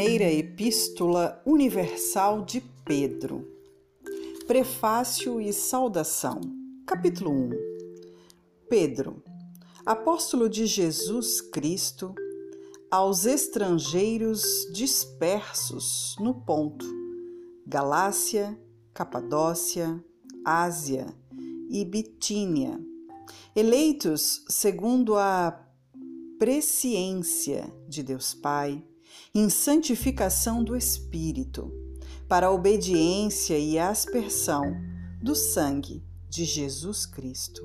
Primeira 0.00 0.32
Epístola 0.32 1.42
Universal 1.44 2.42
de 2.46 2.62
Pedro. 2.86 3.46
Prefácio 4.46 5.38
e 5.38 5.52
Saudação. 5.52 6.40
Capítulo 6.86 7.30
1. 7.30 7.50
Pedro, 8.66 9.22
apóstolo 9.84 10.48
de 10.48 10.64
Jesus 10.64 11.42
Cristo, 11.42 12.14
aos 12.90 13.26
estrangeiros 13.26 14.66
dispersos 14.72 16.16
no 16.18 16.32
ponto, 16.32 16.86
Galácia, 17.66 18.58
Capadócia, 18.94 20.02
Ásia 20.42 21.14
e 21.68 21.84
Bitínia, 21.84 22.80
eleitos 23.54 24.46
segundo 24.48 25.18
a 25.18 25.62
presciência 26.38 27.70
de 27.86 28.02
Deus 28.02 28.32
Pai, 28.32 28.82
em 29.34 29.48
santificação 29.48 30.62
do 30.62 30.76
Espírito, 30.76 31.72
para 32.28 32.48
a 32.48 32.52
obediência 32.52 33.58
e 33.58 33.78
aspersão 33.78 34.76
do 35.22 35.34
sangue 35.34 36.02
de 36.28 36.44
Jesus 36.44 37.06
Cristo. 37.06 37.62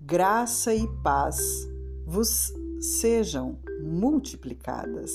Graça 0.00 0.74
e 0.74 0.86
paz 1.02 1.38
vos 2.06 2.52
sejam 2.80 3.58
multiplicadas. 3.82 5.10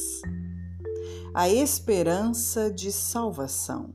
A 1.33 1.49
esperança 1.49 2.71
de 2.71 2.91
salvação. 2.91 3.93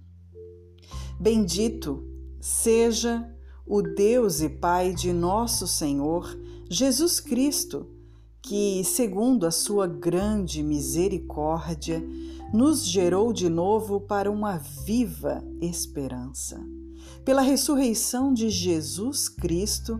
Bendito 1.18 2.04
seja 2.40 3.28
o 3.66 3.80
Deus 3.80 4.40
e 4.40 4.48
Pai 4.48 4.92
de 4.92 5.12
nosso 5.12 5.66
Senhor 5.66 6.38
Jesus 6.68 7.20
Cristo 7.20 7.93
que, 8.46 8.84
segundo 8.84 9.46
a 9.46 9.50
sua 9.50 9.86
grande 9.86 10.62
misericórdia, 10.62 12.04
nos 12.52 12.84
gerou 12.84 13.32
de 13.32 13.48
novo 13.48 13.98
para 13.98 14.30
uma 14.30 14.58
viva 14.58 15.42
esperança, 15.62 16.60
pela 17.24 17.40
ressurreição 17.40 18.34
de 18.34 18.50
Jesus 18.50 19.30
Cristo 19.30 19.98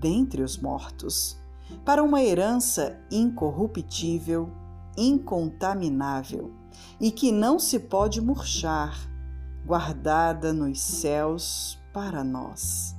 dentre 0.00 0.42
os 0.42 0.56
mortos, 0.56 1.38
para 1.84 2.02
uma 2.02 2.22
herança 2.22 2.98
incorruptível, 3.10 4.50
incontaminável 4.96 6.54
e 6.98 7.10
que 7.10 7.30
não 7.30 7.58
se 7.58 7.78
pode 7.78 8.18
murchar, 8.18 8.98
guardada 9.66 10.54
nos 10.54 10.80
céus 10.80 11.78
para 11.92 12.24
nós. 12.24 12.96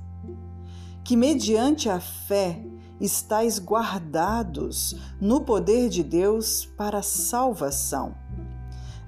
Que 1.02 1.16
mediante 1.16 1.88
a 1.88 1.98
fé 1.98 2.64
estáis 3.00 3.58
guardados 3.58 4.94
no 5.20 5.42
poder 5.42 5.88
de 5.88 6.02
Deus 6.02 6.64
para 6.64 7.02
salvação, 7.02 8.14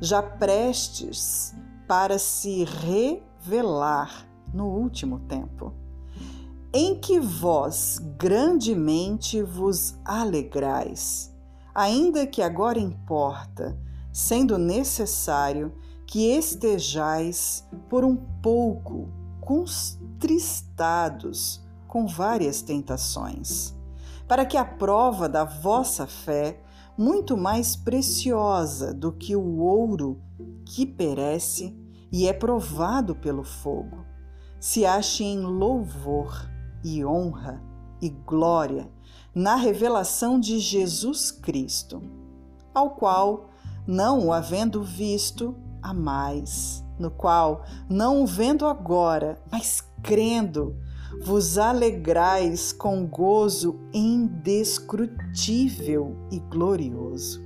já 0.01 0.23
prestes 0.23 1.55
para 1.87 2.19
se 2.19 2.65
revelar 2.65 4.27
no 4.53 4.67
último 4.67 5.21
tempo, 5.21 5.73
em 6.73 7.01
que 7.01 7.19
vós 7.19 7.99
grandemente 8.19 9.43
vos 9.43 9.95
alegrais, 10.05 11.35
ainda 11.75 12.27
que 12.27 12.43
agora 12.43 12.79
importa, 12.79 13.79
sendo 14.13 14.59
necessário 14.59 15.73
que 16.07 16.31
estejais 16.31 17.67
por 17.89 18.05
um 18.05 18.17
pouco 18.43 19.09
contristados 19.41 21.67
com 21.87 22.07
várias 22.07 22.61
tentações 22.61 23.78
para 24.29 24.45
que 24.45 24.59
a 24.59 24.65
prova 24.65 25.29
da 25.29 25.43
vossa 25.43 26.07
fé, 26.07 26.61
muito 26.97 27.37
mais 27.37 27.75
preciosa 27.75 28.93
do 28.93 29.11
que 29.11 29.35
o 29.35 29.59
ouro 29.59 30.21
que 30.67 30.85
perece 30.85 31.75
e 32.13 32.29
é 32.29 32.33
provado 32.33 33.17
pelo 33.17 33.43
fogo, 33.43 34.05
se 34.61 34.85
ache 34.85 35.25
em 35.25 35.41
louvor 35.41 36.49
e 36.85 37.05
honra 37.05 37.63
e 38.03 38.11
glória 38.11 38.91
na 39.35 39.57
revelação 39.57 40.39
de 40.39 40.59
Jesus 40.59 41.31
Cristo, 41.31 42.03
ao 42.75 42.91
qual, 42.91 43.51
não 43.87 44.27
o 44.27 44.33
havendo 44.33 44.83
visto, 44.83 45.57
a 45.81 45.95
mais, 45.95 46.85
no 46.99 47.11
qual, 47.11 47.65
não 47.89 48.23
o 48.23 48.27
vendo 48.27 48.67
agora, 48.67 49.41
mas 49.51 49.81
crendo, 50.03 50.77
vos 51.21 51.59
alegrais 51.59 52.73
com 52.73 53.07
gozo 53.07 53.79
indescrutível 53.93 56.17
e 56.31 56.39
glorioso, 56.39 57.43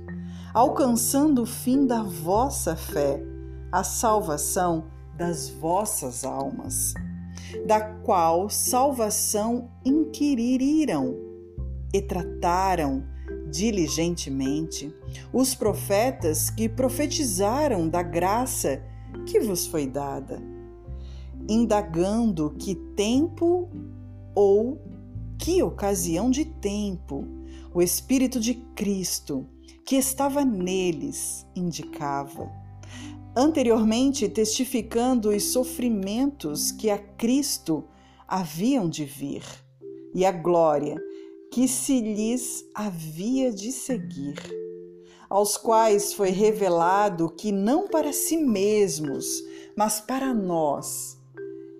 alcançando 0.53 1.41
o 1.43 1.45
fim 1.45 1.85
da 1.85 2.01
vossa 2.03 2.73
fé, 2.75 3.23
a 3.71 3.83
salvação 3.83 4.85
das 5.15 5.49
vossas 5.49 6.23
almas, 6.23 6.93
da 7.65 7.81
qual 7.81 8.49
salvação 8.49 9.69
inquiriram 9.85 11.15
e 11.93 12.01
trataram 12.01 13.05
diligentemente 13.49 14.93
os 15.31 15.55
profetas 15.55 16.49
que 16.49 16.67
profetizaram 16.67 17.87
da 17.87 18.01
graça 18.01 18.81
que 19.27 19.39
vos 19.39 19.67
foi 19.67 19.85
dada 19.85 20.41
indagando 21.49 22.55
que 22.57 22.75
tempo 22.95 23.69
ou 24.35 24.81
que 25.37 25.61
ocasião 25.61 26.29
de 26.29 26.45
tempo 26.45 27.27
o 27.73 27.81
Espírito 27.81 28.39
de 28.39 28.53
Cristo 28.75 29.47
que 29.85 29.95
estava 29.95 30.45
neles 30.45 31.45
indicava. 31.55 32.49
Anteriormente, 33.35 34.29
testificando 34.29 35.29
os 35.29 35.51
sofrimentos 35.51 36.71
que 36.71 36.89
a 36.89 36.97
Cristo 36.97 37.83
haviam 38.27 38.87
de 38.87 39.05
vir 39.05 39.43
e 40.13 40.23
a 40.25 40.31
glória 40.31 41.01
que 41.51 41.67
se 41.67 41.99
lhes 41.99 42.63
havia 42.73 43.51
de 43.51 43.71
seguir, 43.71 44.39
aos 45.29 45.57
quais 45.57 46.13
foi 46.13 46.29
revelado 46.29 47.29
que 47.29 47.51
não 47.51 47.87
para 47.87 48.13
si 48.13 48.37
mesmos, 48.37 49.43
mas 49.75 49.99
para 49.99 50.33
nós, 50.33 51.17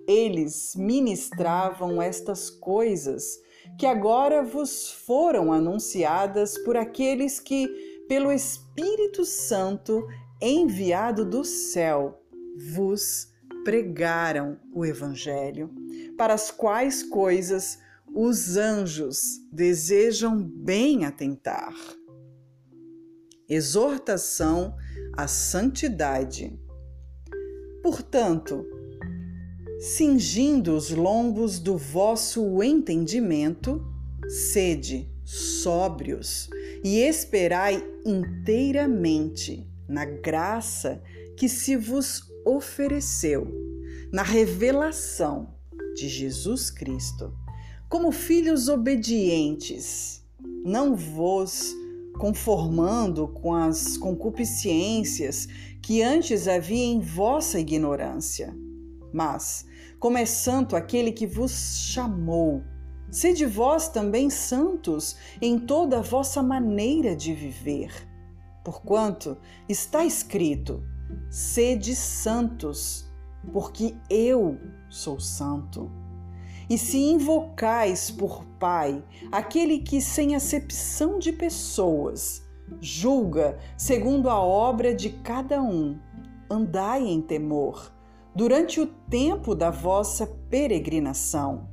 eles 0.06 0.74
ministravam 0.76 2.00
estas 2.00 2.50
coisas 2.50 3.38
que 3.78 3.86
agora 3.86 4.42
vos 4.42 4.90
foram 4.90 5.52
anunciadas 5.52 6.58
por 6.58 6.76
aqueles 6.76 7.40
que, 7.40 7.68
pelo 8.08 8.30
Espírito 8.30 9.24
Santo 9.24 10.06
enviado 10.40 11.24
do 11.24 11.44
céu, 11.44 12.20
vos 12.74 13.32
pregaram 13.64 14.60
o 14.72 14.84
Evangelho, 14.84 15.70
para 16.16 16.34
as 16.34 16.50
quais 16.50 17.02
coisas 17.02 17.78
os 18.14 18.56
anjos 18.56 19.40
desejam 19.50 20.40
bem 20.40 21.04
atentar. 21.04 21.74
Exortação 23.48 24.74
à 25.16 25.26
santidade. 25.26 26.58
Portanto, 27.82 28.66
cingindo 29.84 30.74
os 30.74 30.88
lombos 30.88 31.58
do 31.58 31.76
vosso 31.76 32.62
entendimento, 32.62 33.84
sede 34.26 35.06
sóbrios 35.22 36.48
e 36.82 37.00
esperai 37.00 37.86
inteiramente 38.02 39.68
na 39.86 40.06
graça 40.06 41.02
que 41.36 41.50
se 41.50 41.76
vos 41.76 42.22
ofereceu, 42.46 43.46
na 44.10 44.22
revelação 44.22 45.54
de 45.94 46.08
Jesus 46.08 46.70
Cristo. 46.70 47.34
Como 47.86 48.10
filhos 48.10 48.70
obedientes, 48.70 50.24
não 50.64 50.96
vos 50.96 51.76
conformando 52.18 53.28
com 53.28 53.52
as 53.52 53.98
concupiscências 53.98 55.46
que 55.82 56.00
antes 56.00 56.48
havia 56.48 56.86
em 56.86 57.00
vossa 57.00 57.60
ignorância, 57.60 58.56
mas 59.12 59.66
como 60.04 60.18
é 60.18 60.26
santo 60.26 60.76
aquele 60.76 61.10
que 61.10 61.26
vos 61.26 61.78
chamou. 61.78 62.62
Sede 63.10 63.46
vós 63.46 63.88
também 63.88 64.28
santos 64.28 65.16
em 65.40 65.58
toda 65.58 66.00
a 66.00 66.02
vossa 66.02 66.42
maneira 66.42 67.16
de 67.16 67.32
viver. 67.32 68.06
Porquanto 68.62 69.38
está 69.66 70.04
escrito: 70.04 70.82
sede 71.30 71.96
santos, 71.96 73.10
porque 73.50 73.96
eu 74.10 74.60
sou 74.90 75.18
santo. 75.18 75.90
E 76.68 76.76
se 76.76 76.98
invocais 76.98 78.10
por 78.10 78.44
Pai 78.60 79.02
aquele 79.32 79.78
que, 79.78 80.02
sem 80.02 80.34
acepção 80.34 81.18
de 81.18 81.32
pessoas, 81.32 82.42
julga 82.78 83.58
segundo 83.74 84.28
a 84.28 84.38
obra 84.38 84.94
de 84.94 85.08
cada 85.08 85.62
um, 85.62 85.98
andai 86.50 87.06
em 87.06 87.22
temor 87.22 87.93
durante 88.34 88.80
o 88.80 88.86
tempo 88.86 89.54
da 89.54 89.70
vossa 89.70 90.26
peregrinação, 90.48 91.68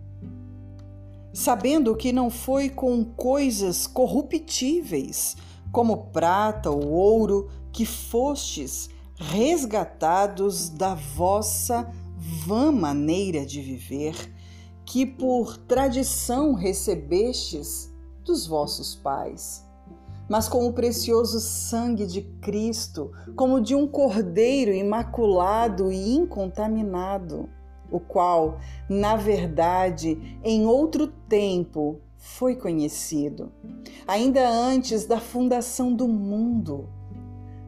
sabendo 1.33 1.95
que 1.95 2.11
não 2.11 2.29
foi 2.29 2.69
com 2.69 3.03
coisas 3.03 3.87
corruptíveis, 3.87 5.35
como 5.71 6.07
prata 6.11 6.69
ou 6.69 6.87
ouro, 6.89 7.49
que 7.71 7.85
fostes 7.85 8.89
resgatados 9.15 10.69
da 10.69 10.93
vossa 10.93 11.89
vã 12.45 12.71
maneira 12.71 13.45
de 13.45 13.61
viver, 13.61 14.15
que 14.85 15.05
por 15.05 15.57
tradição 15.57 16.53
recebestes 16.53 17.91
dos 18.23 18.45
vossos 18.45 18.93
pais 18.95 19.65
mas 20.31 20.47
com 20.47 20.65
o 20.65 20.71
precioso 20.71 21.41
sangue 21.41 22.05
de 22.05 22.21
Cristo, 22.21 23.11
como 23.35 23.59
de 23.59 23.75
um 23.75 23.85
cordeiro 23.85 24.73
imaculado 24.73 25.91
e 25.91 26.15
incontaminado, 26.15 27.49
o 27.91 27.99
qual, 27.99 28.57
na 28.87 29.17
verdade, 29.17 30.39
em 30.41 30.65
outro 30.65 31.05
tempo 31.05 31.99
foi 32.15 32.55
conhecido, 32.55 33.51
ainda 34.07 34.49
antes 34.49 35.05
da 35.05 35.19
fundação 35.19 35.93
do 35.93 36.07
mundo, 36.07 36.87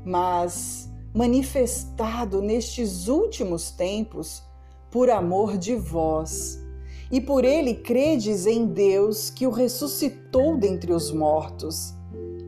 mas 0.05 0.89
manifestado 1.13 2.41
nestes 2.41 3.09
últimos 3.09 3.71
tempos 3.71 4.41
por 4.89 5.09
amor 5.09 5.57
de 5.57 5.75
vós. 5.75 6.63
E 7.11 7.19
por 7.19 7.43
ele 7.43 7.73
credes 7.75 8.47
em 8.47 8.65
Deus 8.65 9.29
que 9.29 9.45
o 9.45 9.51
ressuscitou 9.51 10.55
dentre 10.55 10.93
os 10.93 11.11
mortos 11.11 11.93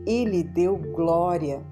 ele 0.06 0.42
deu 0.42 0.76
glória, 0.76 1.62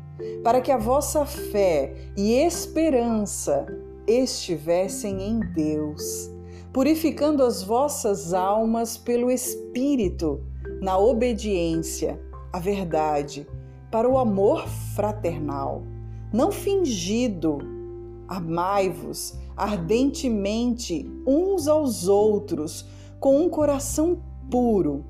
para 0.42 0.60
que 0.60 0.72
a 0.72 0.76
vossa 0.76 1.24
fé 1.24 1.94
e 2.16 2.32
esperança 2.32 3.66
estivessem 4.06 5.22
em 5.22 5.40
Deus, 5.40 6.30
purificando 6.72 7.42
as 7.42 7.62
vossas 7.62 8.34
almas 8.34 8.96
pelo 8.96 9.30
Espírito, 9.30 10.42
na 10.80 10.98
obediência 10.98 12.20
à 12.52 12.58
verdade, 12.58 13.46
para 13.90 14.08
o 14.08 14.18
amor 14.18 14.66
fraternal, 14.94 15.82
não 16.32 16.50
fingido. 16.50 17.58
Amai-vos 18.26 19.38
ardentemente 19.56 21.08
uns 21.26 21.68
aos 21.68 22.08
outros, 22.08 22.86
com 23.20 23.40
um 23.40 23.48
coração 23.48 24.20
puro, 24.50 25.04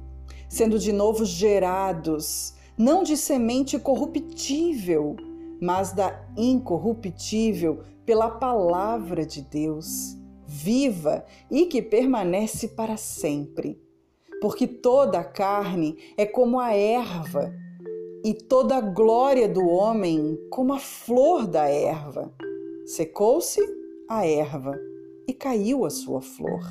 sendo 0.49 0.79
de 0.79 0.93
novo 0.93 1.25
gerados 1.25 2.55
não 2.77 3.03
de 3.03 3.17
semente 3.17 3.79
corruptível, 3.79 5.17
mas 5.61 5.93
da 5.93 6.27
incorruptível 6.37 7.81
pela 8.05 8.31
palavra 8.31 9.25
de 9.25 9.43
Deus, 9.43 10.17
viva 10.47 11.25
e 11.51 11.67
que 11.67 11.81
permanece 11.81 12.69
para 12.69 12.97
sempre. 12.97 13.81
Porque 14.41 14.67
toda 14.67 15.21
a 15.21 15.25
carne 15.25 15.97
é 16.17 16.27
como 16.27 16.61
a 16.61 16.75
erva, 16.75 17.55
e 18.25 18.33
toda 18.33 18.77
a 18.77 18.81
glória 18.81 19.47
do 19.47 19.67
homem 19.67 20.39
como 20.51 20.73
a 20.73 20.79
flor 20.79 21.47
da 21.47 21.69
erva. 21.69 22.33
Secou-se 22.87 23.61
a 24.09 24.27
erva 24.27 24.75
e 25.29 25.35
caiu 25.35 25.85
a 25.85 25.91
sua 25.91 26.23
flor. 26.23 26.63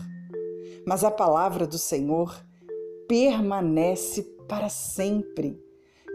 Mas 0.86 1.04
a 1.04 1.12
palavra 1.12 1.68
do 1.68 1.78
Senhor 1.78 2.44
permanece 3.08 4.24
para 4.48 4.68
sempre. 4.68 5.62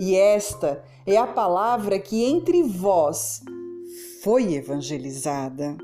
E 0.01 0.15
esta 0.15 0.83
é 1.07 1.17
a 1.17 1.27
palavra 1.27 1.99
que 1.99 2.25
entre 2.25 2.63
vós 2.63 3.43
foi 4.23 4.55
evangelizada. 4.55 5.77